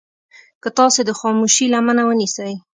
[0.61, 2.53] که تاسې د خاموشي لمنه ونيسئ.